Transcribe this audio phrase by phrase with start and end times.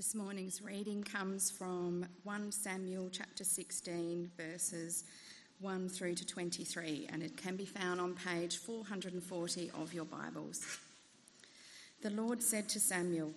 [0.00, 5.04] This morning's reading comes from 1 Samuel chapter 16, verses
[5.60, 10.78] 1 through to 23, and it can be found on page 440 of your Bibles.
[12.00, 13.34] The Lord said to Samuel,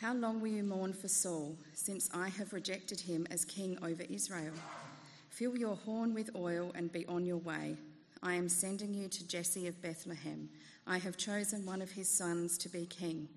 [0.00, 4.04] How long will you mourn for Saul, since I have rejected him as king over
[4.08, 4.54] Israel?
[5.28, 7.76] Fill your horn with oil and be on your way.
[8.22, 10.48] I am sending you to Jesse of Bethlehem.
[10.86, 13.28] I have chosen one of his sons to be king.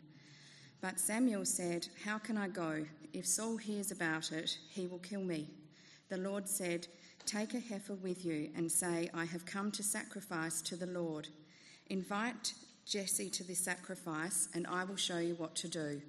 [0.82, 2.86] But Samuel said, How can I go?
[3.14, 5.48] If Saul hears about it, he will kill me.
[6.10, 6.88] The Lord said,
[7.26, 11.28] Take a heifer with you and say, I have come to sacrifice to the Lord.
[11.88, 12.54] Invite
[12.86, 16.02] Jesse to this sacrifice, and I will show you what to do.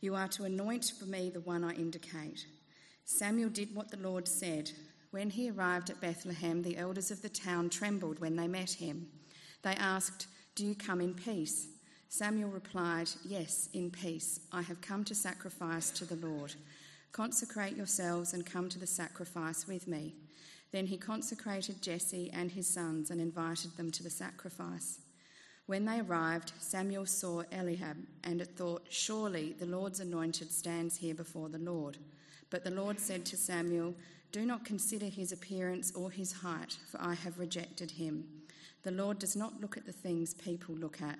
[0.00, 2.46] You are to anoint for me the one I indicate.
[3.04, 4.70] Samuel did what the Lord said.
[5.10, 9.08] When he arrived at Bethlehem, the elders of the town trembled when they met him.
[9.62, 11.68] They asked, Do you come in peace?
[12.16, 14.38] Samuel replied, Yes, in peace.
[14.52, 16.54] I have come to sacrifice to the Lord.
[17.10, 20.14] Consecrate yourselves and come to the sacrifice with me.
[20.70, 25.00] Then he consecrated Jesse and his sons and invited them to the sacrifice.
[25.66, 31.48] When they arrived, Samuel saw Eliab and thought, Surely the Lord's anointed stands here before
[31.48, 31.98] the Lord.
[32.48, 33.92] But the Lord said to Samuel,
[34.30, 38.22] Do not consider his appearance or his height, for I have rejected him.
[38.84, 41.18] The Lord does not look at the things people look at.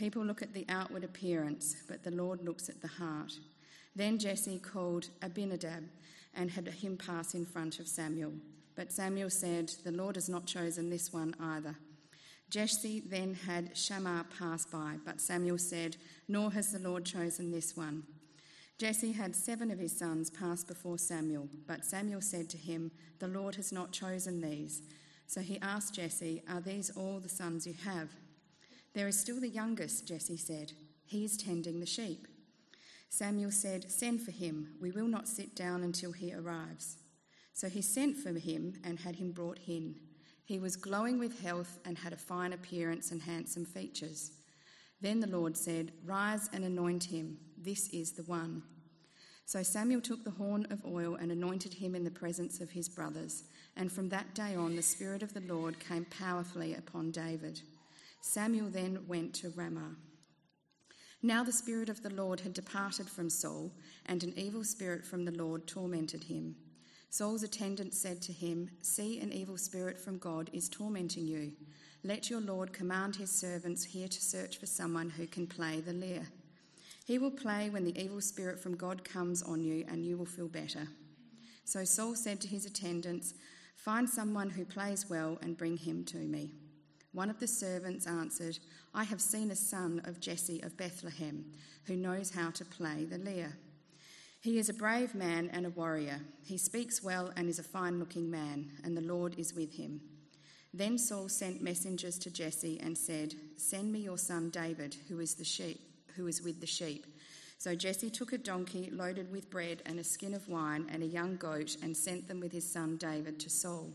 [0.00, 3.34] People look at the outward appearance, but the Lord looks at the heart.
[3.94, 5.84] Then Jesse called Abinadab
[6.32, 8.32] and had him pass in front of Samuel.
[8.74, 11.76] But Samuel said, The Lord has not chosen this one either.
[12.48, 15.98] Jesse then had Shammah pass by, but Samuel said,
[16.28, 18.04] Nor has the Lord chosen this one.
[18.78, 23.28] Jesse had seven of his sons pass before Samuel, but Samuel said to him, The
[23.28, 24.80] Lord has not chosen these.
[25.26, 28.08] So he asked Jesse, Are these all the sons you have?
[28.94, 30.72] There is still the youngest, Jesse said.
[31.04, 32.26] He is tending the sheep.
[33.08, 34.74] Samuel said, Send for him.
[34.80, 36.96] We will not sit down until he arrives.
[37.52, 39.96] So he sent for him and had him brought in.
[40.44, 44.32] He was glowing with health and had a fine appearance and handsome features.
[45.00, 47.38] Then the Lord said, Rise and anoint him.
[47.56, 48.62] This is the one.
[49.46, 52.88] So Samuel took the horn of oil and anointed him in the presence of his
[52.88, 53.44] brothers.
[53.76, 57.60] And from that day on, the Spirit of the Lord came powerfully upon David.
[58.20, 59.96] Samuel then went to Ramah.
[61.22, 63.72] Now the Spirit of the Lord had departed from Saul,
[64.06, 66.56] and an evil spirit from the Lord tormented him.
[67.10, 71.52] Saul's attendant said to him, See, an evil spirit from God is tormenting you.
[72.04, 75.92] Let your Lord command his servants here to search for someone who can play the
[75.92, 76.28] lyre.
[77.04, 80.24] He will play when the evil spirit from God comes on you, and you will
[80.24, 80.86] feel better.
[81.64, 83.34] So Saul said to his attendants,
[83.76, 86.52] Find someone who plays well and bring him to me.
[87.12, 88.58] One of the servants answered,
[88.94, 91.44] I have seen a son of Jesse of Bethlehem
[91.84, 93.56] who knows how to play the lyre.
[94.40, 96.20] He is a brave man and a warrior.
[96.44, 100.00] He speaks well and is a fine looking man, and the Lord is with him.
[100.72, 105.34] Then Saul sent messengers to Jesse and said, Send me your son David, who is
[105.34, 105.80] the sheep,
[106.14, 107.06] who is with the sheep.
[107.58, 111.06] So Jesse took a donkey loaded with bread and a skin of wine and a
[111.06, 113.92] young goat and sent them with his son David to Saul.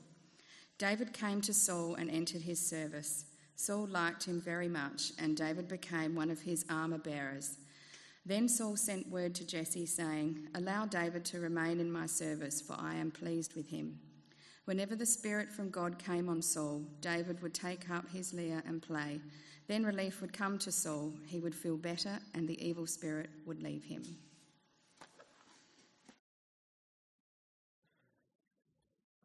[0.78, 3.26] David came to Saul and entered his service.
[3.56, 7.58] Saul liked him very much, and David became one of his armour bearers.
[8.26, 12.76] Then Saul sent word to Jesse, saying, Allow David to remain in my service, for
[12.78, 14.00] I am pleased with him.
[14.66, 18.82] Whenever the Spirit from God came on Saul, David would take up his lyre and
[18.82, 19.22] play.
[19.68, 23.64] Then relief would come to Saul, he would feel better, and the evil spirit would
[23.64, 24.04] leave him.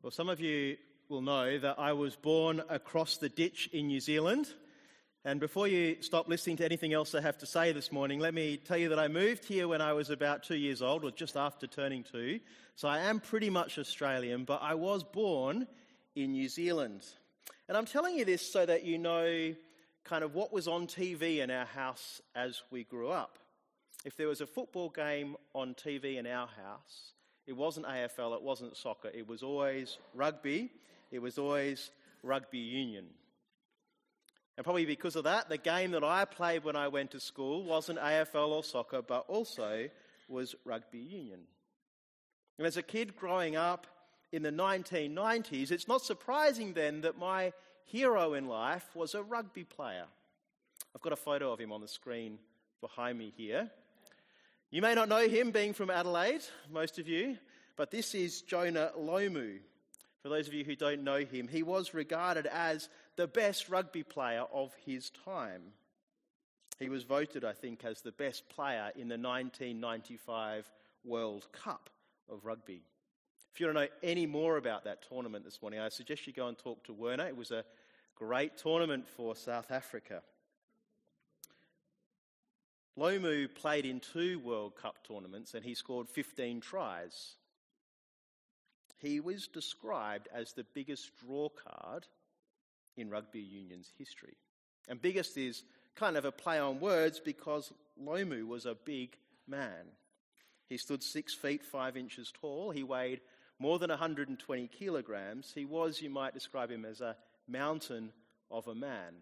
[0.02, 0.76] Well, some of you
[1.10, 4.46] will know that I was born across the ditch in New Zealand.
[5.24, 8.32] And before you stop listening to anything else I have to say this morning, let
[8.32, 11.10] me tell you that I moved here when I was about two years old, or
[11.10, 12.38] just after turning two.
[12.76, 15.66] So I am pretty much Australian, but I was born
[16.14, 17.04] in New Zealand.
[17.68, 19.54] And I'm telling you this so that you know
[20.04, 23.40] kind of what was on TV in our house as we grew up.
[24.04, 27.14] If there was a football game on TV in our house,
[27.48, 30.70] it wasn't AFL, it wasn't soccer, it was always rugby
[31.10, 31.90] it was always
[32.22, 33.06] rugby union.
[34.56, 37.64] And probably because of that, the game that I played when I went to school
[37.64, 39.88] wasn't AFL or soccer, but also
[40.28, 41.40] was rugby union.
[42.58, 43.86] And as a kid growing up
[44.32, 47.52] in the 1990s, it's not surprising then that my
[47.86, 50.04] hero in life was a rugby player.
[50.94, 52.38] I've got a photo of him on the screen
[52.80, 53.70] behind me here.
[54.70, 57.38] You may not know him being from Adelaide, most of you,
[57.76, 59.58] but this is Jonah Lomu.
[60.22, 64.02] For those of you who don't know him, he was regarded as the best rugby
[64.02, 65.62] player of his time.
[66.78, 70.70] He was voted, I think, as the best player in the 1995
[71.04, 71.90] World Cup
[72.30, 72.82] of rugby.
[73.52, 76.32] If you want to know any more about that tournament this morning, I suggest you
[76.32, 77.26] go and talk to Werner.
[77.26, 77.64] It was a
[78.14, 80.22] great tournament for South Africa.
[82.98, 87.36] Lomu played in two World Cup tournaments and he scored 15 tries.
[89.00, 92.06] He was described as the biggest draw card
[92.96, 94.36] in rugby union's history.
[94.88, 95.62] And biggest is
[95.96, 99.16] kind of a play on words because Lomu was a big
[99.46, 99.86] man.
[100.68, 102.70] He stood six feet five inches tall.
[102.70, 103.20] He weighed
[103.58, 105.52] more than 120 kilograms.
[105.54, 107.16] He was, you might describe him as a
[107.48, 108.12] mountain
[108.50, 109.14] of a man.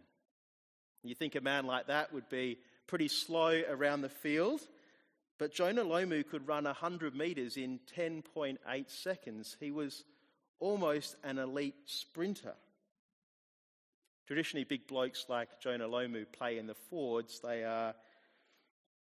[1.03, 4.61] You think a man like that would be pretty slow around the field,
[5.39, 8.59] but Jonah Lomu could run 100 metres in 10.8
[8.91, 9.57] seconds.
[9.61, 10.05] He was
[10.59, 12.55] almost an elite sprinter.
[14.27, 17.41] Traditionally, big blokes like Jonah Lomu play in the forwards.
[17.41, 17.95] They are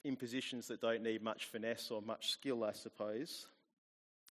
[0.04, 3.46] in positions that don't need much finesse or much skill, I suppose.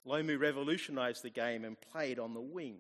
[0.06, 2.76] Lomu revolutionised the game and played on the wing.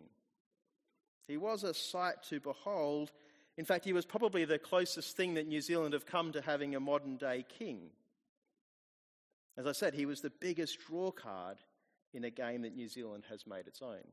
[1.28, 3.12] He was a sight to behold.
[3.56, 6.74] In fact, he was probably the closest thing that New Zealand have come to having
[6.74, 7.90] a modern day king.
[9.56, 11.58] As I said, he was the biggest draw card
[12.14, 14.06] in a game that New Zealand has made its own.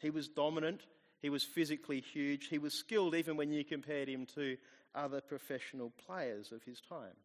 [0.00, 0.82] He was dominant,
[1.20, 2.48] he was physically huge.
[2.48, 4.56] He was skilled even when you compared him to
[4.94, 7.16] other professional players of his time.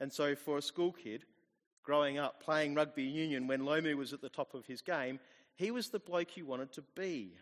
[0.00, 1.24] And so, for a school kid
[1.82, 5.20] growing up playing rugby union when Lomu was at the top of his game,
[5.56, 7.32] he was the bloke you wanted to be.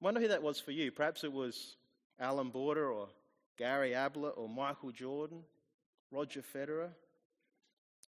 [0.00, 0.90] Wonder who that was for you.
[0.90, 1.76] Perhaps it was
[2.18, 3.08] Allan Border or
[3.58, 5.42] Gary Ablett or Michael Jordan,
[6.10, 6.90] Roger Federer,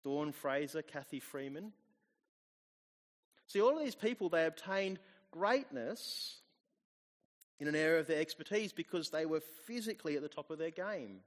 [0.04, 1.72] Dawn Fraser, Cathy Freeman.
[3.46, 4.98] See, all of these people, they obtained
[5.30, 6.38] greatness
[7.58, 10.70] in an area of their expertise because they were physically at the top of their
[10.70, 11.20] game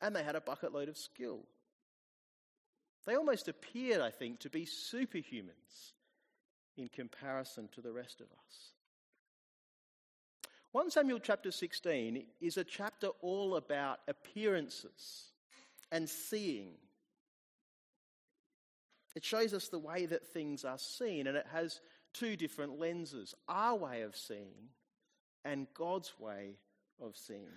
[0.00, 1.40] and they had a bucket load of skill.
[3.06, 5.92] They almost appeared, I think, to be superhumans
[6.76, 8.72] in comparison to the rest of us.
[10.72, 15.31] 1 Samuel chapter 16 is a chapter all about appearances
[15.92, 16.72] and seeing
[19.14, 21.80] it shows us the way that things are seen, and it has
[22.12, 24.70] two different lenses our way of seeing
[25.44, 26.56] and God's way
[27.00, 27.48] of seeing.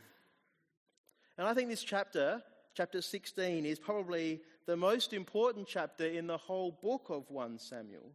[1.37, 2.41] And I think this chapter,
[2.73, 8.11] chapter 16, is probably the most important chapter in the whole book of 1 Samuel.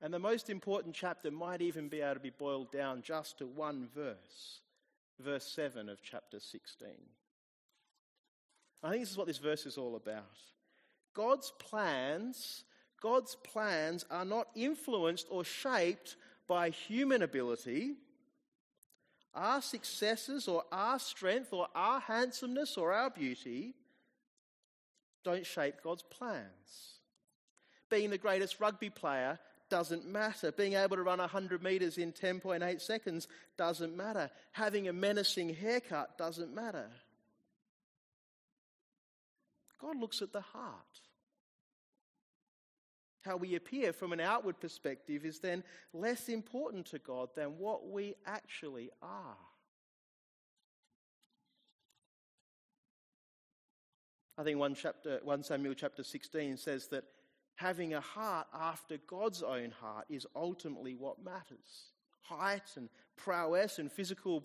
[0.00, 3.46] And the most important chapter might even be able to be boiled down just to
[3.46, 4.60] one verse,
[5.20, 6.88] verse 7 of chapter 16.
[8.82, 10.36] I think this is what this verse is all about.
[11.14, 12.64] God's plans,
[13.00, 16.16] God's plans are not influenced or shaped
[16.48, 17.94] by human ability,
[19.34, 23.74] our successes or our strength or our handsomeness or our beauty
[25.24, 26.98] don't shape God's plans.
[27.88, 29.38] Being the greatest rugby player
[29.70, 30.52] doesn't matter.
[30.52, 34.30] Being able to run 100 metres in 10.8 seconds doesn't matter.
[34.52, 36.90] Having a menacing haircut doesn't matter.
[39.82, 41.00] God looks at the heart.
[43.22, 47.88] How we appear from an outward perspective is then less important to God than what
[47.88, 49.36] we actually are.
[54.38, 57.04] I think 1, chapter, 1 Samuel chapter 16 says that
[57.56, 61.92] having a heart after God's own heart is ultimately what matters.
[62.22, 64.44] Height and prowess and physical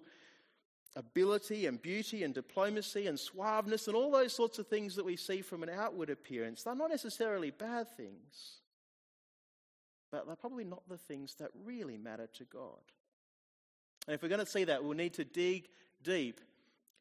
[0.97, 5.15] ability and beauty and diplomacy and suaveness and all those sorts of things that we
[5.15, 8.61] see from an outward appearance, they're not necessarily bad things,
[10.11, 12.81] but they're probably not the things that really matter to God.
[14.07, 15.67] And if we're going to see that, we'll need to dig
[16.01, 16.41] deep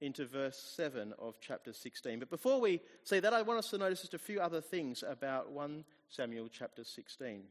[0.00, 2.18] into verse 7 of chapter 16.
[2.18, 5.02] But before we see that, I want us to notice just a few other things
[5.08, 7.44] about 1 Samuel chapter 16.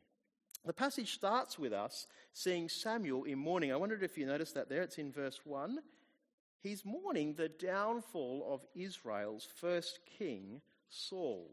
[0.63, 3.71] The passage starts with us seeing Samuel in mourning.
[3.71, 4.83] I wondered if you noticed that there.
[4.83, 5.79] It's in verse 1
[6.65, 11.49] he's mourning the downfall of Israel's first king, Saul.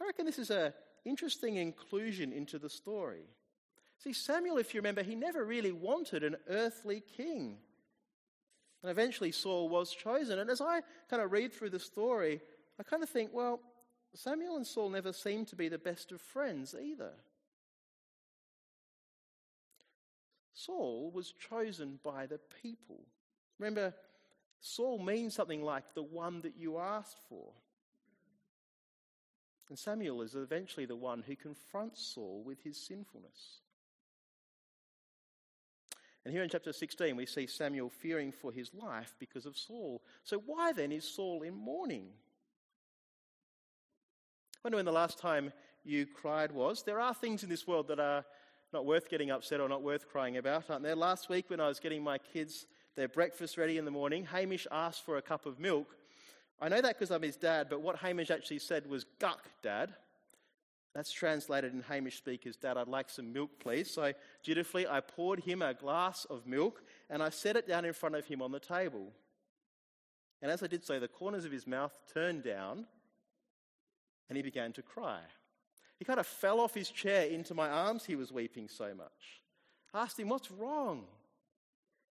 [0.00, 0.72] I reckon this is an
[1.04, 3.24] interesting inclusion into the story.
[3.98, 7.58] See, Samuel, if you remember, he never really wanted an earthly king.
[8.82, 10.38] And eventually Saul was chosen.
[10.38, 12.40] And as I kind of read through the story,
[12.78, 13.60] I kind of think, well,
[14.14, 17.12] Samuel and Saul never seemed to be the best of friends either.
[20.64, 23.00] Saul was chosen by the people.
[23.58, 23.94] Remember,
[24.60, 27.52] Saul means something like the one that you asked for.
[29.68, 33.60] And Samuel is eventually the one who confronts Saul with his sinfulness.
[36.24, 40.02] And here in chapter 16, we see Samuel fearing for his life because of Saul.
[40.24, 42.08] So, why then is Saul in mourning?
[44.56, 45.52] I wonder when the last time
[45.84, 46.82] you cried was.
[46.82, 48.26] There are things in this world that are
[48.72, 50.94] not worth getting upset or not worth crying about, aren't there?
[50.96, 54.66] Last week, when I was getting my kids their breakfast ready in the morning, Hamish
[54.70, 55.96] asked for a cup of milk.
[56.60, 59.94] I know that because I'm his dad, but what Hamish actually said was, Guck, Dad.
[60.94, 63.90] That's translated in Hamish speakers, Dad, I'd like some milk, please.
[63.90, 64.12] So
[64.42, 68.16] dutifully, I poured him a glass of milk and I set it down in front
[68.16, 69.12] of him on the table.
[70.42, 72.86] And as I did so, the corners of his mouth turned down
[74.28, 75.20] and he began to cry.
[76.00, 78.06] He kind of fell off his chair into my arms.
[78.06, 79.42] He was weeping so much.
[79.92, 81.04] I asked him, What's wrong?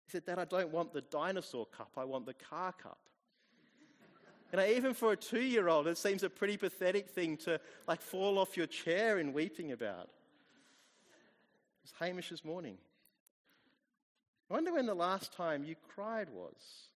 [0.05, 2.99] He said, Dad, I don't want the dinosaur cup, I want the car cup.
[4.53, 8.01] Know, even for a two year old, it seems a pretty pathetic thing to like
[8.01, 10.11] fall off your chair in weeping about.
[11.83, 12.77] It's Hamish's mourning.
[14.51, 16.89] I wonder when the last time you cried was.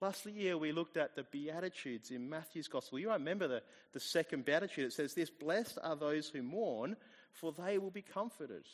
[0.00, 2.98] Last year, we looked at the Beatitudes in Matthew's Gospel.
[2.98, 4.86] You remember the, the second Beatitude.
[4.86, 6.96] It says this Blessed are those who mourn,
[7.32, 8.64] for they will be comforted.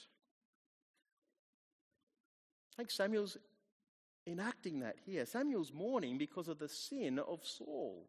[2.73, 3.37] I think Samuel's
[4.26, 5.26] enacting that here.
[5.26, 8.06] Samuel's mourning because of the sin of Saul.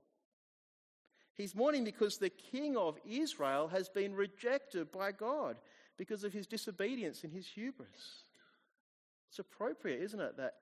[1.34, 5.58] He's mourning because the king of Israel has been rejected by God
[5.98, 8.24] because of his disobedience and his hubris.
[9.30, 10.56] It's appropriate, isn't it, that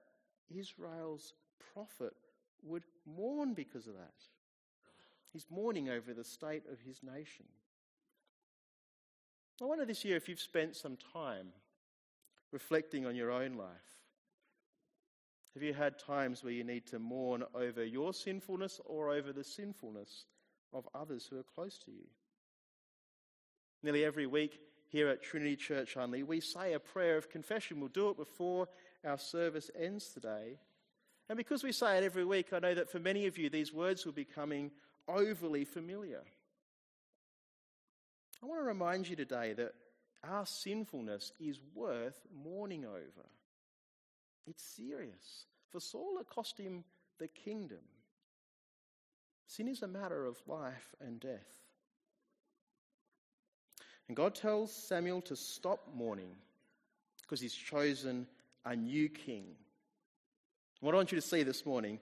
[0.54, 1.34] Israel's
[1.74, 2.14] prophet
[2.64, 4.14] would mourn because of that.
[5.32, 7.46] He's mourning over the state of his nation.
[9.62, 11.48] I wonder this year if you've spent some time
[12.52, 13.68] reflecting on your own life.
[15.54, 19.44] Have you had times where you need to mourn over your sinfulness or over the
[19.44, 20.26] sinfulness
[20.74, 22.08] of others who are close to you?
[23.82, 24.60] Nearly every week
[24.90, 27.80] here at Trinity Church Henley, we say a prayer of confession.
[27.80, 28.68] We'll do it before
[29.06, 30.60] our service ends today.
[31.30, 33.74] And because we say it every week, I know that for many of you, these
[33.74, 34.72] words will be becoming
[35.08, 36.22] overly familiar.
[38.44, 39.74] I want to remind you today that
[40.24, 43.28] our sinfulness is worth mourning over.
[44.48, 45.46] It's serious.
[45.72, 46.84] For Saul, it cost him
[47.20, 47.80] the kingdom.
[49.48, 51.48] Sin is a matter of life and death.
[54.08, 56.36] And God tells Samuel to stop mourning
[57.22, 58.28] because he's chosen
[58.66, 59.46] a new king.
[60.82, 62.00] What I want you to see this morning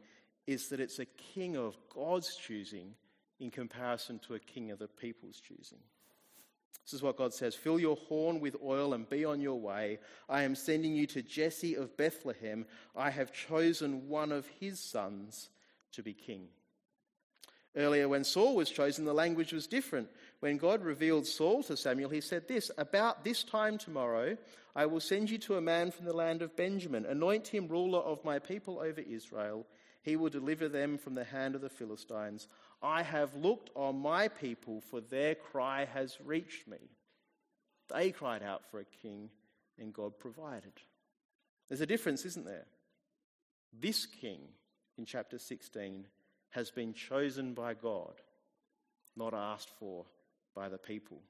[0.48, 2.96] is that it's a king of God's choosing
[3.40, 5.80] in comparison to a king of the people's choosing.
[6.86, 10.00] This is what God says Fill your horn with oil and be on your way.
[10.28, 12.66] I am sending you to Jesse of Bethlehem.
[12.96, 15.50] I have chosen one of his sons
[15.94, 16.48] to be king.
[17.76, 20.08] Earlier, when Saul was chosen, the language was different.
[20.42, 24.38] When God revealed Saul to Samuel, he said this About this time tomorrow,
[24.76, 27.06] I will send you to a man from the land of Benjamin.
[27.06, 29.66] Anoint him ruler of my people over Israel.
[30.04, 32.48] He will deliver them from the hand of the Philistines.
[32.82, 36.78] I have looked on my people, for their cry has reached me.
[37.92, 39.30] They cried out for a king,
[39.80, 40.74] and God provided.
[41.70, 42.66] There's a difference, isn't there?
[43.80, 44.42] This king
[44.98, 46.06] in chapter 16
[46.54, 48.14] has been chosen by God,
[49.16, 50.06] not asked for
[50.56, 51.22] by the people.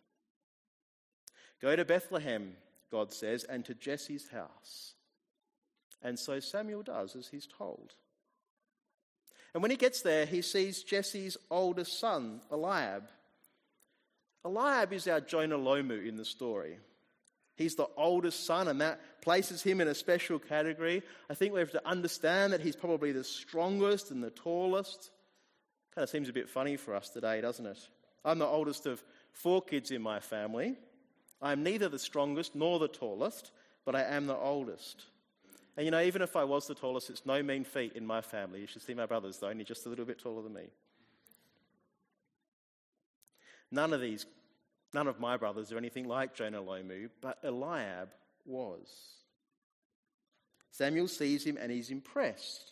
[1.61, 2.53] Go to Bethlehem,
[2.91, 4.93] God says, and to Jesse's house.
[6.01, 7.93] And so Samuel does as he's told.
[9.53, 13.03] And when he gets there, he sees Jesse's oldest son, Eliab.
[14.43, 16.77] Eliab is our Jonah Lomu in the story.
[17.55, 21.03] He's the oldest son, and that places him in a special category.
[21.29, 25.11] I think we have to understand that he's probably the strongest and the tallest.
[25.95, 27.77] Kind of seems a bit funny for us today, doesn't it?
[28.25, 30.75] I'm the oldest of four kids in my family.
[31.41, 33.51] I'm neither the strongest nor the tallest,
[33.85, 35.03] but I am the oldest.
[35.75, 38.21] And you know, even if I was the tallest, it's no mean feat in my
[38.21, 38.61] family.
[38.61, 40.69] You should see my brothers, they're only just a little bit taller than me.
[43.71, 44.25] None of these,
[44.93, 48.09] none of my brothers are anything like Jonah Lomu, but Eliab
[48.45, 48.87] was.
[50.71, 52.71] Samuel sees him and he's impressed.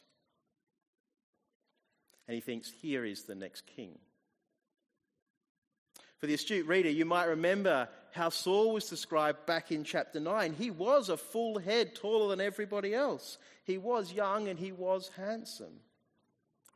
[2.31, 3.99] And he thinks, here is the next king.
[6.17, 10.53] For the astute reader, you might remember how Saul was described back in chapter 9.
[10.53, 13.37] He was a full head taller than everybody else.
[13.65, 15.81] He was young and he was handsome.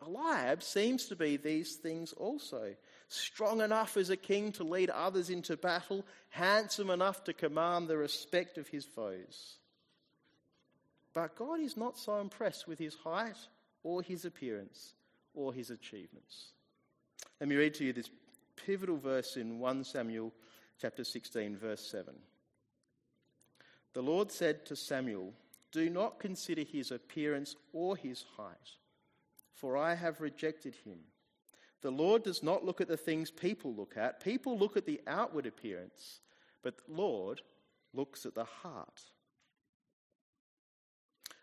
[0.05, 2.75] Eliab seems to be these things also.
[3.07, 7.95] Strong enough as a king to lead others into battle, handsome enough to command the
[7.95, 9.55] respect of his foes.
[11.13, 13.37] But God is not so impressed with his height
[13.83, 14.95] or his appearance
[15.35, 16.51] or his achievements.
[17.39, 18.09] Let me read to you this
[18.55, 20.33] pivotal verse in 1 Samuel
[20.81, 22.13] chapter 16, verse 7.
[23.93, 25.33] The Lord said to Samuel,
[25.71, 28.77] Do not consider his appearance or his height,
[29.53, 30.99] for I have rejected him.
[31.81, 34.23] The Lord does not look at the things people look at.
[34.23, 36.19] People look at the outward appearance,
[36.63, 37.41] but the Lord
[37.93, 39.01] looks at the heart.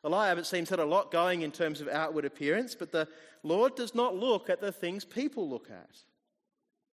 [0.05, 3.07] Eliab, it seems, had a lot going in terms of outward appearance, but the
[3.43, 5.97] Lord does not look at the things people look at.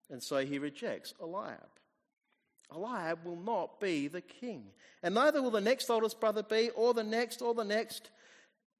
[0.10, 1.60] And so he rejects Eliab.
[2.74, 4.66] Eliab will not be the king.
[5.02, 8.10] And neither will the next oldest brother be, or the next, or the next.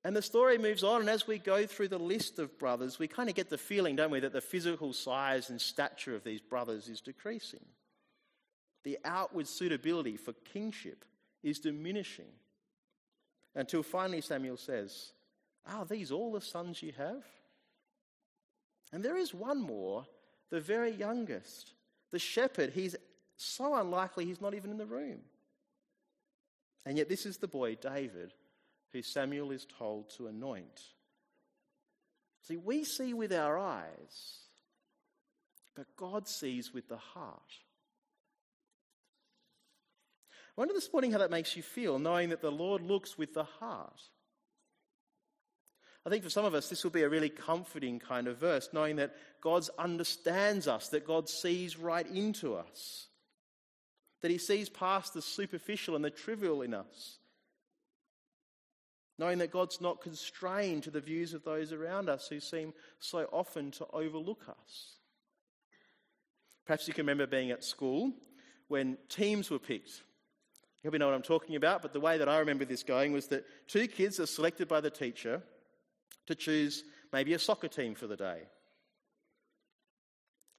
[0.04, 3.08] And the story moves on, and as we go through the list of brothers, we
[3.08, 6.42] kind of get the feeling, don't we, that the physical size and stature of these
[6.42, 7.66] brothers is decreasing.
[8.84, 11.04] The outward suitability for kingship
[11.44, 12.32] is diminishing.
[13.56, 15.12] Until finally Samuel says,
[15.66, 17.24] Are these all the sons you have?
[18.92, 20.06] And there is one more,
[20.50, 21.74] the very youngest,
[22.12, 22.72] the shepherd.
[22.74, 22.96] He's
[23.36, 25.20] so unlikely he's not even in the room.
[26.86, 28.34] And yet, this is the boy, David,
[28.94, 30.82] who Samuel is told to anoint.
[32.44, 34.40] See, we see with our eyes,
[35.76, 37.60] but God sees with the heart.
[40.58, 43.46] Wonder this morning how that makes you feel, knowing that the Lord looks with the
[43.46, 44.02] heart.
[46.06, 48.70] I think for some of us, this will be a really comforting kind of verse,
[48.74, 53.08] knowing that God understands us, that God sees right into us
[54.22, 57.20] that he sees past the superficial and the trivial in us.
[59.20, 63.28] Knowing that God's not constrained to the views of those around us who seem so
[63.32, 64.98] often to overlook us.
[66.66, 68.12] Perhaps you can remember being at school
[68.68, 70.02] when teams were picked.
[70.88, 73.28] Probably know what I'm talking about, but the way that I remember this going was
[73.28, 75.42] that two kids are selected by the teacher
[76.28, 78.44] to choose maybe a soccer team for the day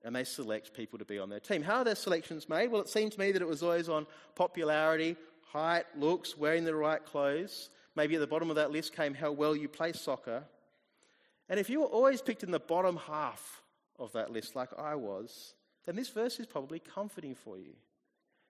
[0.05, 1.63] and they select people to be on their team.
[1.63, 2.71] How are their selections made?
[2.71, 5.17] Well, it seemed to me that it was always on popularity,
[5.51, 7.71] height, looks, wearing the right clothes.
[7.97, 10.45] Maybe at the bottom of that list came how well you play soccer.
[11.49, 13.63] And if you were always picked in the bottom half
[13.99, 15.55] of that list, like I was,
[15.87, 17.73] then this verse is probably comforting for you.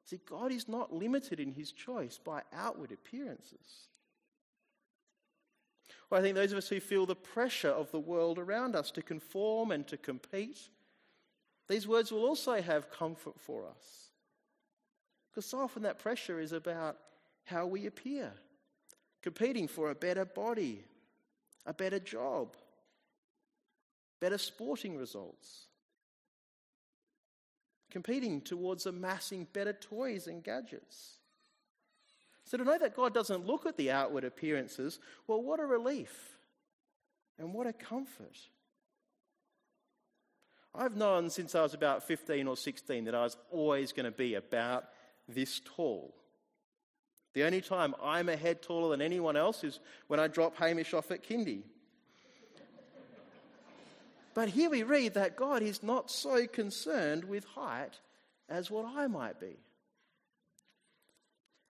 [0.08, 3.88] See, God is not limited in his choice by outward appearances.
[6.08, 8.90] Well, I think those of us who feel the pressure of the world around us
[8.92, 10.70] to conform and to compete,
[11.68, 14.08] these words will also have comfort for us.
[15.30, 16.96] Because so often that pressure is about
[17.44, 18.32] how we appear,
[19.22, 20.84] competing for a better body,
[21.66, 22.56] a better job,
[24.20, 25.67] better sporting results,
[27.90, 31.18] competing towards amassing better toys and gadgets.
[32.44, 36.38] So to know that God doesn't look at the outward appearances, well, what a relief
[37.38, 38.38] and what a comfort.
[40.74, 44.10] I've known since I was about 15 or 16 that I was always going to
[44.10, 44.84] be about
[45.28, 46.14] this tall.
[47.34, 50.94] The only time I'm a head taller than anyone else is when I drop Hamish
[50.94, 51.62] off at kindy.
[54.38, 57.98] But here we read that God is not so concerned with height
[58.48, 59.56] as what I might be.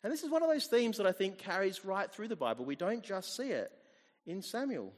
[0.04, 2.66] And this is one of those themes that I think carries right through the Bible.
[2.66, 3.72] We don't just see it
[4.26, 4.92] in Samuel.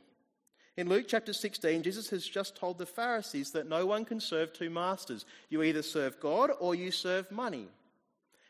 [0.77, 4.53] In Luke chapter 16, Jesus has just told the Pharisees that no one can serve
[4.53, 5.25] two masters.
[5.49, 7.69] You either serve God or you serve money.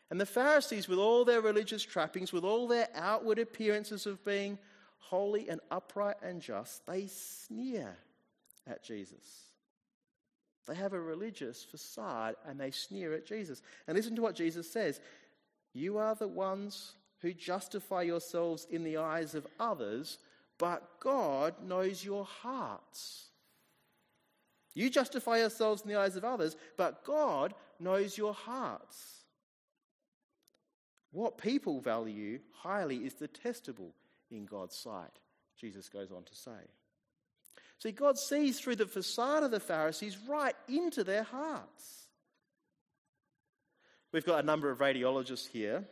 [0.09, 4.57] And the Pharisees, with all their religious trappings, with all their outward appearances of being
[4.97, 7.99] holy and upright and just, they sneer
[8.67, 9.45] at Jesus.
[10.67, 13.61] They have a religious facade and they sneer at Jesus.
[13.87, 14.99] And listen to what Jesus says
[15.73, 20.17] You are the ones who justify yourselves in the eyes of others
[20.61, 23.29] but God knows your hearts.
[24.75, 29.23] You justify yourselves in the eyes of others, but God knows your hearts.
[31.11, 33.95] What people value highly is detestable
[34.29, 35.17] in God's sight,
[35.59, 36.69] Jesus goes on to say.
[37.81, 42.07] See, God sees through the facade of the Pharisees right into their hearts.
[44.11, 45.83] We've got a number of radiologists here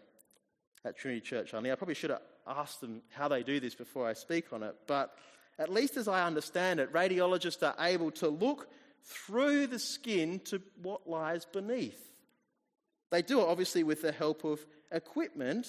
[0.86, 1.72] at Trinity Church only.
[1.72, 4.76] I probably should have asked them how they do this before I speak on it,
[4.86, 5.16] but
[5.58, 8.70] at least as I understand it, radiologists are able to look
[9.04, 12.00] through the skin to what lies beneath.
[13.10, 15.66] They do it obviously with the help of equipment.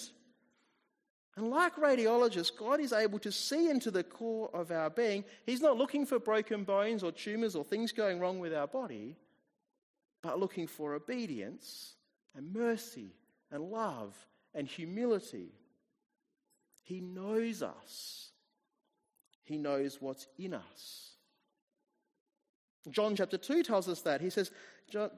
[1.40, 5.24] And like radiologists, God is able to see into the core of our being.
[5.46, 9.16] He's not looking for broken bones or tumors or things going wrong with our body,
[10.22, 11.94] but looking for obedience
[12.36, 13.14] and mercy
[13.50, 14.14] and love
[14.54, 15.54] and humility.
[16.82, 18.32] He knows us,
[19.42, 21.12] He knows what's in us.
[22.90, 24.20] John chapter 2 tells us that.
[24.20, 24.50] He says,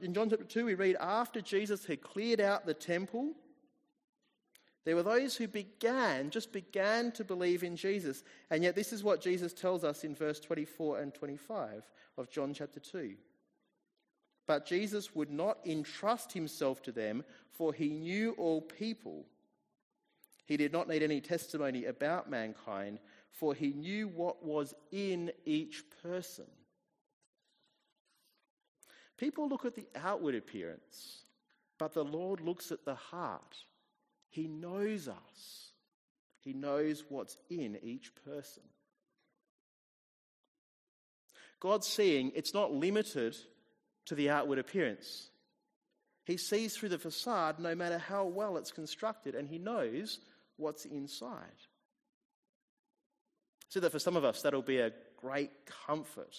[0.00, 3.32] in John chapter 2, we read, after Jesus had cleared out the temple,
[4.84, 8.24] There were those who began, just began to believe in Jesus.
[8.50, 12.52] And yet, this is what Jesus tells us in verse 24 and 25 of John
[12.52, 13.14] chapter 2.
[14.46, 19.24] But Jesus would not entrust himself to them, for he knew all people.
[20.46, 22.98] He did not need any testimony about mankind,
[23.30, 26.46] for he knew what was in each person.
[29.16, 31.22] People look at the outward appearance,
[31.78, 33.56] but the Lord looks at the heart.
[34.32, 35.72] He knows us,
[36.40, 38.62] He knows what's in each person.
[41.60, 43.36] God's seeing, it's not limited
[44.06, 45.28] to the outward appearance.
[46.24, 50.18] He sees through the facade no matter how well it's constructed, and he knows
[50.56, 51.36] what's inside.
[53.68, 55.50] So that for some of us, that'll be a great
[55.86, 56.34] comfort.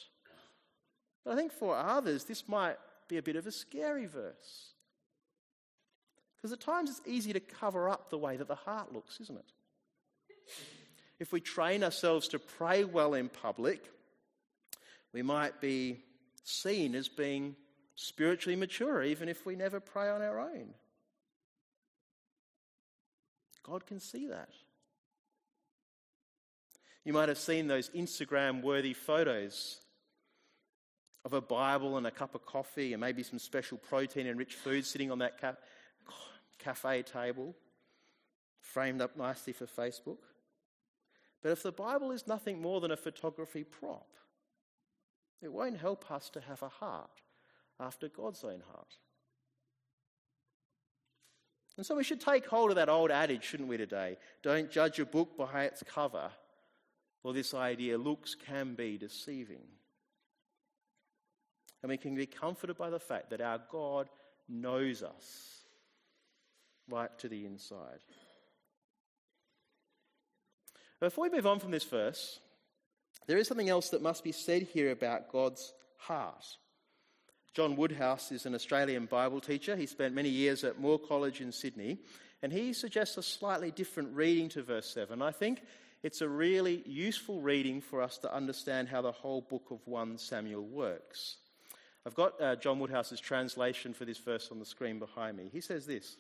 [1.24, 2.76] But I think for others, this might
[3.08, 4.74] be a bit of a scary verse.
[6.44, 9.40] Because at times it's easy to cover up the way that the heart looks, isn't
[9.40, 9.54] it?
[11.18, 13.82] If we train ourselves to pray well in public,
[15.14, 16.04] we might be
[16.44, 17.56] seen as being
[17.96, 20.74] spiritually mature, even if we never pray on our own.
[23.66, 24.50] God can see that.
[27.06, 29.80] You might have seen those Instagram worthy photos
[31.24, 34.56] of a Bible and a cup of coffee and maybe some special protein and rich
[34.56, 35.56] food sitting on that ca-
[36.64, 37.56] cafe table,
[38.60, 40.20] framed up nicely for Facebook.
[41.42, 44.08] But if the Bible is nothing more than a photography prop,
[45.42, 47.22] it won't help us to have a heart
[47.80, 48.98] after God's own heart.
[51.76, 54.18] And so we should take hold of that old adage, shouldn't we, today?
[54.42, 56.30] Don't judge a book by its cover.
[57.24, 59.64] Well, this idea looks can be deceiving.
[61.82, 64.08] And we can be comforted by the fact that our God
[64.48, 65.63] knows us
[66.90, 68.00] right to the inside.
[71.00, 72.40] Before we move on from this verse,
[73.28, 76.46] there is something else that must be said here about God's heart.
[77.54, 79.76] John Woodhouse is an Australian Bible teacher.
[79.76, 82.00] He spent many years at Moore College in Sydney,
[82.42, 85.22] and he suggests a slightly different reading to verse 7.
[85.22, 85.62] I think
[86.02, 90.18] it's a really useful reading for us to understand how the whole book of 1
[90.18, 91.38] Samuel works.
[92.06, 95.50] I've got uh, John Woodhouse's translation for this verse on the screen behind me.
[95.52, 96.18] He says this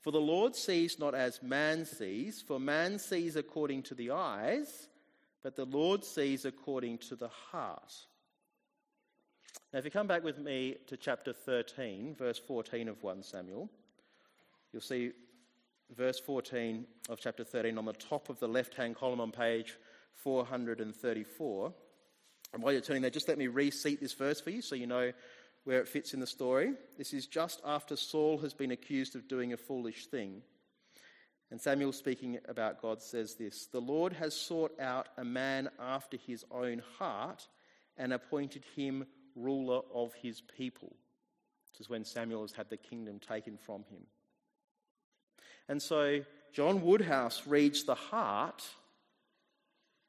[0.00, 4.88] For the Lord sees not as man sees, for man sees according to the eyes
[5.46, 7.94] but the Lord sees according to the heart.
[9.72, 13.70] Now, if you come back with me to chapter 13, verse 14 of 1 Samuel,
[14.72, 15.12] you'll see
[15.96, 19.76] verse 14 of chapter 13 on the top of the left hand column on page
[20.16, 21.72] 434.
[22.52, 24.88] And while you're turning there, just let me reseat this verse for you so you
[24.88, 25.12] know
[25.66, 26.74] where it fits in the story.
[26.96, 30.42] This is just after Saul has been accused of doing a foolish thing.
[31.50, 36.16] And Samuel, speaking about God, says this The Lord has sought out a man after
[36.16, 37.48] his own heart
[37.96, 40.94] and appointed him ruler of his people.
[41.72, 44.06] This is when Samuel has had the kingdom taken from him.
[45.68, 46.20] And so
[46.52, 48.62] John Woodhouse reads the heart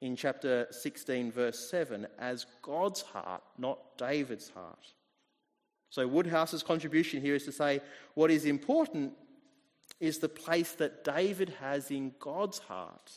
[0.01, 4.93] in chapter 16, verse 7, as God's heart, not David's heart.
[5.89, 7.81] So Woodhouse's contribution here is to say
[8.13, 9.13] what is important
[9.99, 13.11] is the place that David has in God's heart,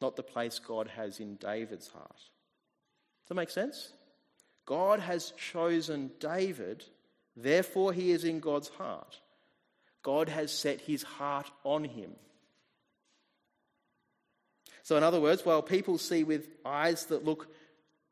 [0.00, 2.16] not the place God has in David's heart.
[2.16, 3.92] Does that make sense?
[4.66, 6.84] God has chosen David,
[7.36, 9.20] therefore, he is in God's heart.
[10.02, 12.12] God has set his heart on him.
[14.82, 17.48] So, in other words, while people see with eyes that look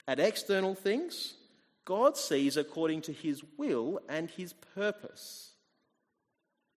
[0.09, 1.35] at external things,
[1.85, 5.53] God sees according to his will and his purpose.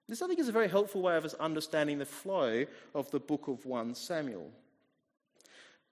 [0.07, 3.19] This, I think, is a very helpful way of us understanding the flow of the
[3.19, 4.51] book of 1 Samuel.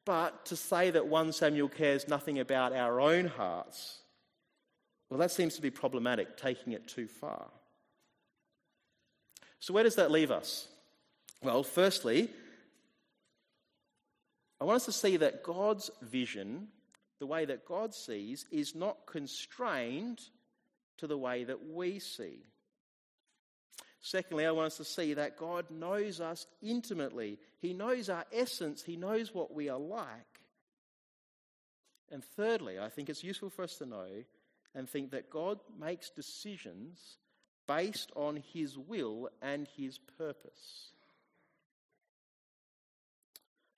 [0.06, 4.00] But to say that 1 Samuel cares nothing about our own hearts,
[5.10, 7.46] well, that seems to be problematic, taking it too far.
[9.60, 10.68] So, where does that leave us?
[11.42, 12.30] Well, firstly,
[14.60, 16.68] I want us to see that God's vision,
[17.24, 20.20] the way that God sees, is not constrained
[20.98, 22.44] to the way that we see.
[24.02, 27.40] Secondly, I want us to see that God knows us intimately.
[27.62, 30.42] He knows our essence, He knows what we are like.
[32.12, 34.10] And thirdly, I think it's useful for us to know
[34.76, 37.00] and think that God makes decisions
[37.70, 40.92] based on His will and His purpose.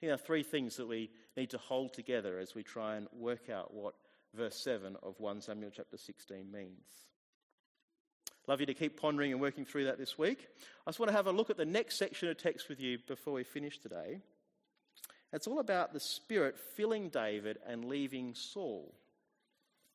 [0.01, 3.49] Here are three things that we need to hold together as we try and work
[3.49, 3.95] out what
[4.33, 7.05] verse 7 of 1 Samuel chapter 16 means.
[8.47, 10.47] Love you to keep pondering and working through that this week.
[10.85, 12.99] I just want to have a look at the next section of text with you
[13.07, 14.19] before we finish today.
[15.33, 18.93] It's all about the Spirit filling David and leaving Saul.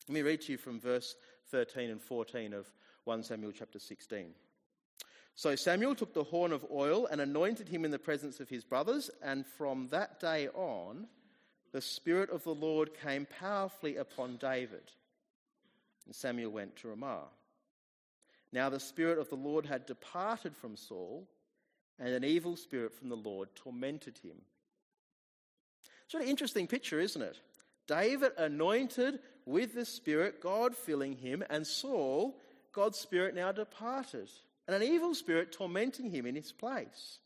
[0.09, 1.15] Let me read to you from verse
[1.51, 2.67] 13 and 14 of
[3.05, 4.35] 1 Samuel chapter 16.
[5.37, 8.65] So Samuel took the horn of oil and anointed him in the presence of his
[8.65, 11.07] brothers, and from that day on,
[11.73, 14.83] the Spirit of the Lord came powerfully upon David.
[16.07, 17.29] And Samuel went to Ramah.
[18.53, 21.29] Now the Spirit of the Lord had departed from Saul,
[21.99, 24.37] and an evil spirit from the Lord tormented him.
[26.05, 27.39] It's a really interesting picture, isn't it?
[27.87, 32.37] David anointed with the Spirit, God filling him, and Saul,
[32.73, 34.29] God's Spirit now departed,
[34.67, 37.19] and an evil spirit tormenting him in his place.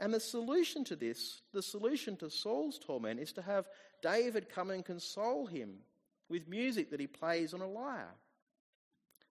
[0.00, 3.68] And the solution to this, the solution to Saul's torment, is to have
[4.02, 5.74] David come and console him
[6.30, 8.14] with music that he plays on a lyre.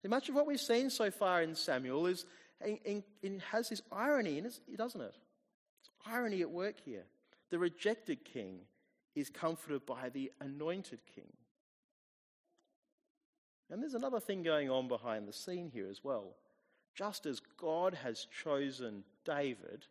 [0.03, 2.25] And much of what we've seen so far in Samuel is
[2.63, 5.15] in, in, has this irony in it, doesn't it?
[5.82, 7.05] It's irony at work here.
[7.49, 8.60] The rejected king
[9.15, 11.34] is comforted by the anointed king.
[13.71, 16.36] And there's another thing going on behind the scene here as well.
[16.95, 19.86] Just as God has chosen David,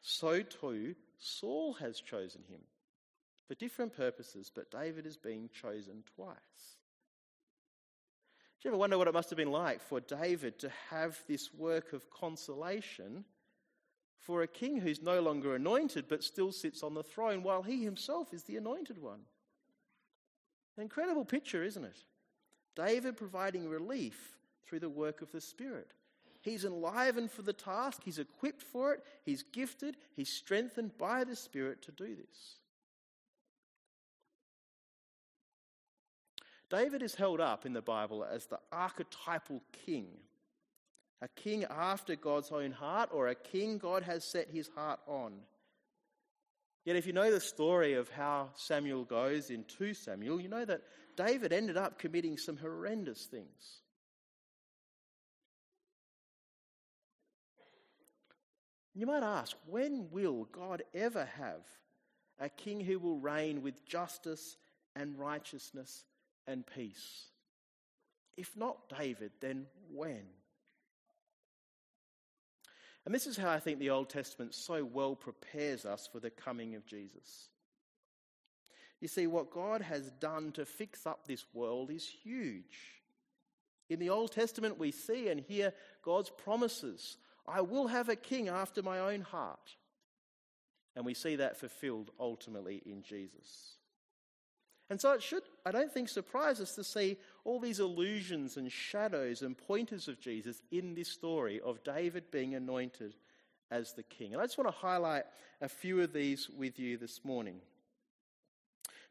[0.00, 2.60] so too Saul has chosen him
[3.46, 6.36] for different purposes, but David is being chosen twice.
[8.60, 11.54] Do you ever wonder what it must have been like for David to have this
[11.54, 13.24] work of consolation
[14.20, 17.84] for a king who's no longer anointed but still sits on the throne while he
[17.84, 19.20] himself is the anointed one?
[20.76, 22.02] An incredible picture, isn't it?
[22.76, 25.92] David providing relief through the work of the Spirit.
[26.48, 31.36] He's enlivened for the task, he's equipped for it, he's gifted, he's strengthened by the
[31.36, 32.56] Spirit to do this.
[36.70, 40.06] David is held up in the Bible as the archetypal king,
[41.20, 45.34] a king after God's own heart, or a king God has set his heart on.
[46.84, 50.64] Yet, if you know the story of how Samuel goes in 2 Samuel, you know
[50.64, 50.82] that
[51.16, 53.82] David ended up committing some horrendous things.
[58.98, 61.62] You might ask, when will God ever have
[62.40, 64.56] a king who will reign with justice
[64.96, 66.02] and righteousness
[66.48, 67.26] and peace?
[68.36, 70.24] If not David, then when?
[73.06, 76.30] And this is how I think the Old Testament so well prepares us for the
[76.30, 77.50] coming of Jesus.
[79.00, 82.96] You see, what God has done to fix up this world is huge.
[83.88, 87.16] In the Old Testament, we see and hear God's promises
[87.48, 89.76] I will have a king after my own heart.
[90.96, 93.76] And we see that fulfilled ultimately in Jesus.
[94.90, 98.72] And so it should, I don't think, surprise us to see all these illusions and
[98.72, 103.14] shadows and pointers of Jesus in this story of David being anointed
[103.70, 104.32] as the king.
[104.32, 105.24] And I just want to highlight
[105.60, 107.60] a few of these with you this morning.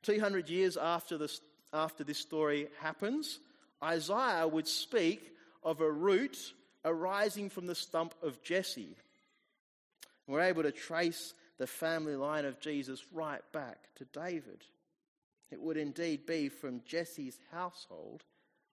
[0.01, 3.39] 200 years after this, after this story happens,
[3.83, 5.31] Isaiah would speak
[5.63, 6.53] of a root
[6.87, 8.95] arising from the stump of Jesse.
[10.25, 14.63] We're able to trace the family line of Jesus right back to David.
[15.51, 18.23] It would indeed be from Jesse's household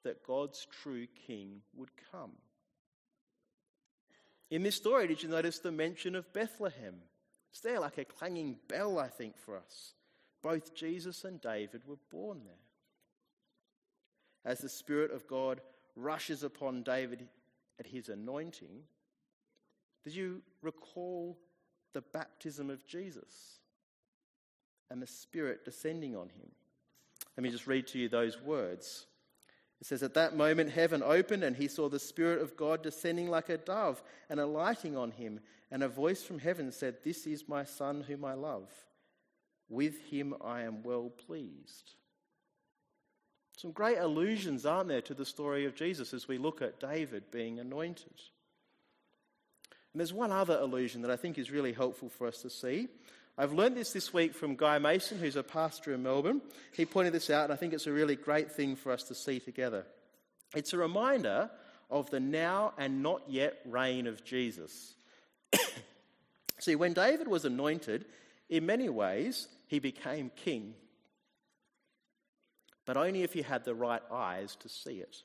[0.04, 2.32] that God's true king would come.
[4.50, 6.96] In this story, did you notice the mention of Bethlehem?
[7.50, 9.94] It's there like a clanging bell, I think, for us.
[10.42, 12.54] Both Jesus and David were born there.
[14.44, 15.60] As the Spirit of God
[15.96, 17.26] rushes upon David
[17.78, 18.82] at his anointing,
[20.04, 21.38] did you recall
[21.92, 23.58] the baptism of Jesus
[24.90, 26.50] and the Spirit descending on him?
[27.36, 29.06] Let me just read to you those words.
[29.80, 33.28] It says, At that moment, heaven opened, and he saw the Spirit of God descending
[33.28, 35.40] like a dove and alighting on him.
[35.70, 38.70] And a voice from heaven said, This is my Son whom I love.
[39.68, 41.92] With him I am well pleased.
[43.56, 47.30] Some great allusions, aren't there, to the story of Jesus as we look at David
[47.30, 48.12] being anointed.
[49.92, 52.88] And there's one other allusion that I think is really helpful for us to see.
[53.38, 56.40] I've learned this this week from Guy Mason, who's a pastor in Melbourne.
[56.72, 59.14] He pointed this out, and I think it's a really great thing for us to
[59.14, 59.86] see together.
[60.54, 61.50] It's a reminder
[61.90, 64.94] of the now and not yet reign of Jesus.
[66.58, 68.04] see, when David was anointed,
[68.48, 70.74] in many ways, he became king.
[72.86, 75.16] But only if you had the right eyes to see it.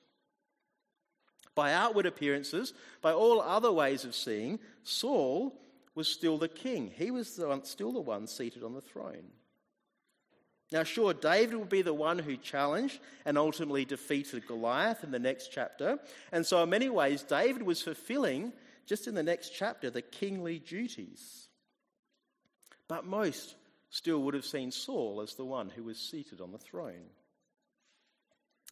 [1.55, 5.59] By outward appearances, by all other ways of seeing, Saul
[5.95, 6.91] was still the king.
[6.95, 9.31] He was the one, still the one seated on the throne.
[10.71, 15.19] Now, sure, David will be the one who challenged and ultimately defeated Goliath in the
[15.19, 15.99] next chapter.
[16.31, 18.53] And so, in many ways, David was fulfilling,
[18.85, 21.47] just in the next chapter, the kingly duties.
[22.87, 23.55] But most
[23.89, 27.09] still would have seen Saul as the one who was seated on the throne.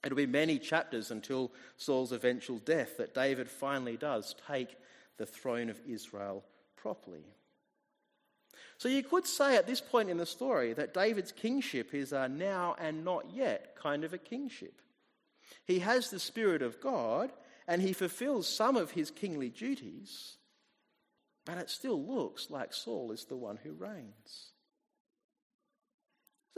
[0.03, 4.75] It'll be many chapters until Saul's eventual death that David finally does take
[5.17, 6.43] the throne of Israel
[6.75, 7.25] properly.
[8.77, 12.29] So you could say at this point in the story that David's kingship is a
[12.29, 14.81] now and not yet kind of a kingship.
[15.65, 17.31] He has the Spirit of God
[17.67, 20.37] and he fulfills some of his kingly duties,
[21.45, 24.51] but it still looks like Saul is the one who reigns.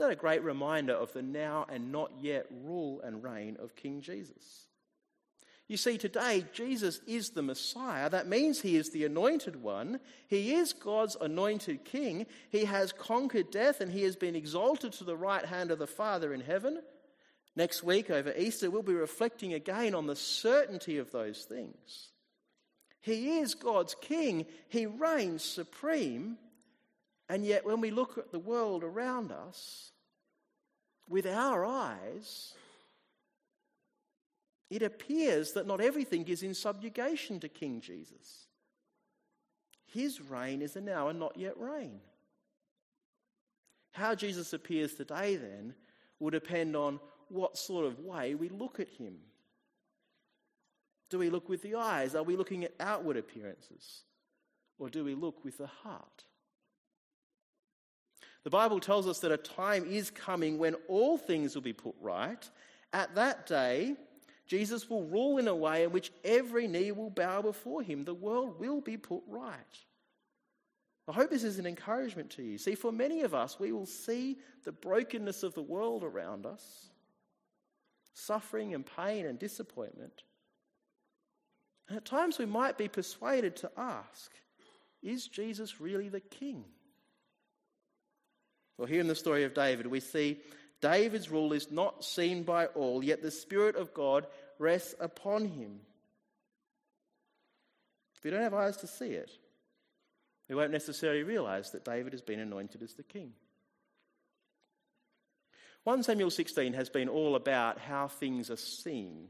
[0.00, 3.76] Is that a great reminder of the now and not yet rule and reign of
[3.76, 4.64] King Jesus?
[5.68, 8.08] You see, today, Jesus is the Messiah.
[8.08, 10.00] That means he is the anointed one.
[10.26, 12.24] He is God's anointed king.
[12.48, 15.86] He has conquered death and he has been exalted to the right hand of the
[15.86, 16.80] Father in heaven.
[17.54, 22.08] Next week, over Easter, we'll be reflecting again on the certainty of those things.
[23.02, 26.38] He is God's king, he reigns supreme.
[27.30, 29.92] And yet, when we look at the world around us,
[31.08, 32.54] with our eyes,
[34.68, 38.48] it appears that not everything is in subjugation to King Jesus.
[39.86, 42.00] His reign is a now and not yet reign.
[43.92, 45.74] How Jesus appears today, then,
[46.18, 49.18] will depend on what sort of way we look at him.
[51.10, 52.16] Do we look with the eyes?
[52.16, 54.02] Are we looking at outward appearances?
[54.80, 56.24] Or do we look with the heart?
[58.44, 61.94] The Bible tells us that a time is coming when all things will be put
[62.00, 62.48] right.
[62.92, 63.96] At that day,
[64.46, 68.04] Jesus will rule in a way in which every knee will bow before him.
[68.04, 69.78] The world will be put right.
[71.06, 72.56] I hope this is an encouragement to you.
[72.56, 76.90] See, for many of us, we will see the brokenness of the world around us,
[78.14, 80.22] suffering and pain and disappointment.
[81.88, 84.30] And at times we might be persuaded to ask,
[85.02, 86.64] is Jesus really the king?
[88.80, 90.40] Well, here in the story of David, we see
[90.80, 94.26] David's rule is not seen by all, yet the Spirit of God
[94.58, 95.80] rests upon him.
[98.16, 99.30] If we don't have eyes to see it,
[100.48, 103.34] we won't necessarily realize that David has been anointed as the king.
[105.84, 109.28] 1 Samuel 16 has been all about how things are seen.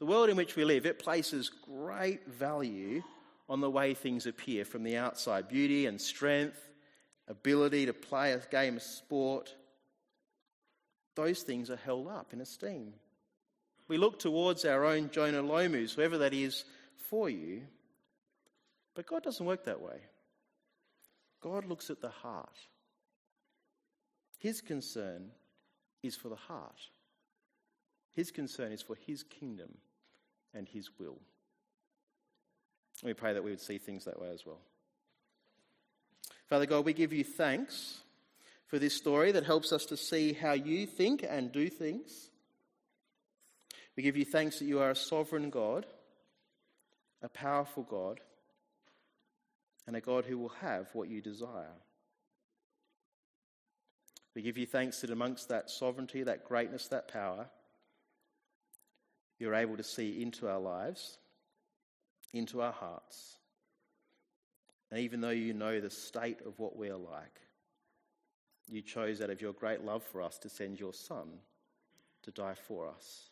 [0.00, 3.02] The world in which we live, it places great value
[3.48, 6.60] on the way things appear from the outside beauty and strength,
[7.28, 9.54] ability to play a game of sport.
[11.14, 12.94] Those things are held up in esteem.
[13.88, 16.64] We look towards our own Jonah Lomus, whoever that is
[17.10, 17.62] for you.
[18.94, 19.98] But God doesn't work that way.
[21.40, 22.56] God looks at the heart.
[24.38, 25.30] His concern
[26.02, 26.80] is for the heart.
[28.14, 29.74] His concern is for His kingdom
[30.54, 31.18] and His will.
[33.02, 34.60] We pray that we would see things that way as well.
[36.48, 37.98] Father God, we give you thanks
[38.66, 42.30] for this story that helps us to see how you think and do things.
[43.96, 45.86] We give you thanks that you are a sovereign God,
[47.22, 48.20] a powerful God,
[49.86, 51.76] and a God who will have what you desire.
[54.34, 57.46] We give you thanks that amongst that sovereignty, that greatness, that power,
[59.38, 61.18] you're able to see into our lives,
[62.32, 63.36] into our hearts.
[64.94, 67.40] And even though you know the state of what we're like,
[68.70, 71.26] you chose out of your great love for us to send your Son
[72.22, 73.30] to die for us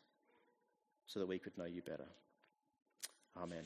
[1.06, 2.08] so that we could know you better.
[3.40, 3.62] Amen.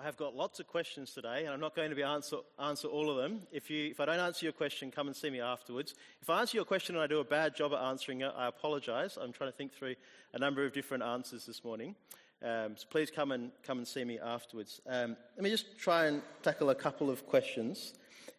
[0.00, 2.88] I have got lots of questions today, and I'm not going to be answer answer
[2.88, 3.42] all of them.
[3.52, 5.94] If you if I don't answer your question, come and see me afterwards.
[6.22, 8.46] If I answer your question and I do a bad job at answering it, I
[8.46, 9.18] apologise.
[9.20, 9.96] I'm trying to think through
[10.32, 11.96] a number of different answers this morning.
[12.42, 14.80] Um, so please come and come and see me afterwards.
[14.86, 17.92] Um, let me just try and tackle a couple of questions.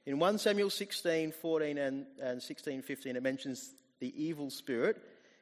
[0.07, 4.99] In 1 Samuel 16, 14, and, and 16, 15, it mentions the evil spirit,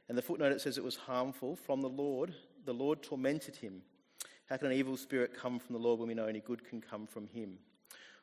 [0.09, 2.33] and the footnote it says it was harmful from the Lord.
[2.65, 3.83] The Lord tormented him.
[4.49, 6.81] How can an evil spirit come from the Lord when we know any good can
[6.81, 7.59] come from him?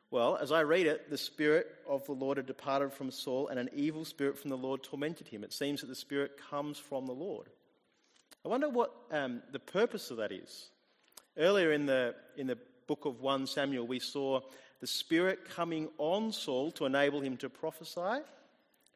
[0.09, 3.59] Well, as I read it, the Spirit of the Lord had departed from Saul, and
[3.59, 5.43] an evil spirit from the Lord tormented him.
[5.43, 7.47] It seems that the Spirit comes from the Lord.
[8.45, 10.69] I wonder what um, the purpose of that is.
[11.37, 12.57] Earlier in the, in the
[12.87, 14.39] book of 1 Samuel, we saw
[14.79, 18.21] the Spirit coming on Saul to enable him to prophesy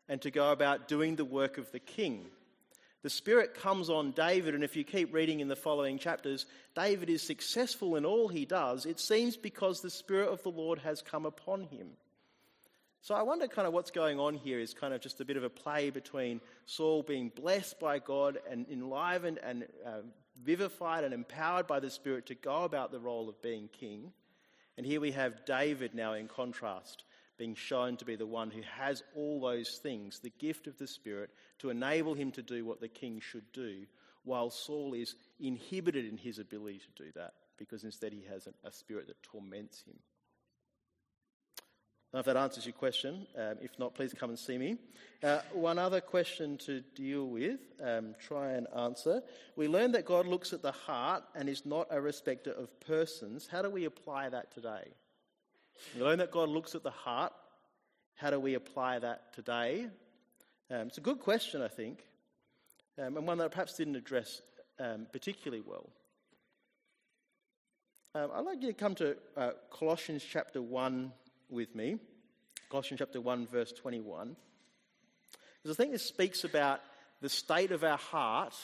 [0.08, 2.26] and to go about doing the work of the king.
[3.04, 6.46] The Spirit comes on David, and if you keep reading in the following chapters,
[6.76, 8.86] David is successful in all he does.
[8.86, 11.88] It seems because the Spirit of the Lord has come upon him.
[13.04, 15.36] So I wonder kind of what's going on here is kind of just a bit
[15.36, 20.02] of a play between Saul being blessed by God and enlivened and uh,
[20.44, 24.12] vivified and empowered by the Spirit to go about the role of being king.
[24.78, 27.04] And here we have David now in contrast,
[27.42, 30.86] being shown to be the one who has all those things, the gift of the
[30.86, 33.88] Spirit, to enable him to do what the king should do,
[34.24, 38.72] while Saul is inhibited in his ability to do that because instead he has a
[38.72, 39.98] spirit that torments him.
[42.14, 43.26] I if that answers your question.
[43.36, 44.78] Um, if not, please come and see me.
[45.24, 49.24] Uh, one other question to deal with, um, try and answer.
[49.56, 53.48] We learned that God looks at the heart and is not a respecter of persons.
[53.52, 54.92] How do we apply that today?
[55.96, 57.34] We learned that God looks at the heart.
[58.16, 59.88] How do we apply that today?
[60.70, 62.06] Um, it's a good question, I think,
[62.98, 64.42] um, and one that I perhaps didn't address
[64.80, 65.90] um, particularly well.
[68.14, 71.12] Um, I'd like you to come to uh, Colossians chapter 1
[71.50, 71.98] with me,
[72.70, 74.36] Colossians chapter 1, verse 21.
[75.62, 76.82] Because I think this speaks about
[77.22, 78.56] the state of our heart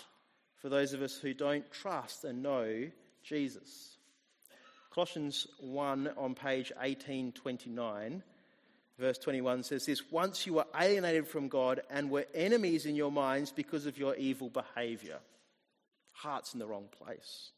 [0.62, 2.90] for those of us who don't trust and know
[3.24, 3.97] Jesus.
[4.98, 8.24] Colossians 1 on page 1829,
[8.98, 13.12] verse 21 says this Once you were alienated from God and were enemies in your
[13.12, 15.20] minds because of your evil behavior.
[16.14, 17.52] Heart's in the wrong place.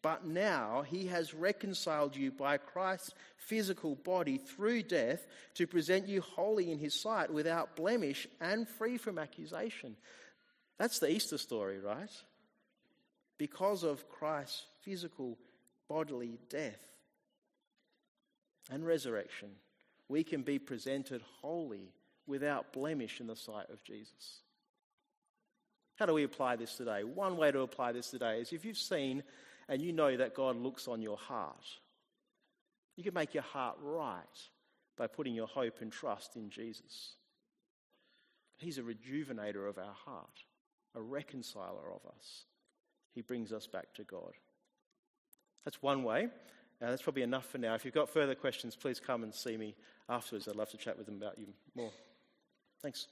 [0.00, 6.20] But now he has reconciled you by Christ's physical body through death to present you
[6.20, 9.96] holy in his sight, without blemish and free from accusation.
[10.78, 12.12] That's the Easter story, right?
[13.38, 15.36] Because of Christ's physical
[15.88, 16.80] bodily death
[18.70, 19.50] and resurrection,
[20.08, 21.92] we can be presented holy
[22.26, 24.40] without blemish in the sight of Jesus.
[25.96, 27.04] How do we apply this today?
[27.04, 29.22] One way to apply this today is if you've seen
[29.68, 31.66] and you know that God looks on your heart.
[32.96, 34.22] You can make your heart right
[34.96, 37.14] by putting your hope and trust in Jesus.
[38.58, 40.44] He's a rejuvenator of our heart,
[40.94, 42.44] a reconciler of us.
[43.14, 44.32] He brings us back to God.
[45.64, 46.28] That's one way.
[46.80, 47.74] Uh, that's probably enough for now.
[47.74, 49.74] If you've got further questions, please come and see me
[50.08, 50.48] afterwards.
[50.48, 51.92] I'd love to chat with them about you more.
[52.80, 53.06] Thanks.